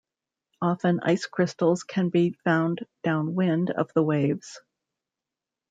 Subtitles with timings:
[0.63, 4.59] Often, ice crystals can be found downwind of the waves.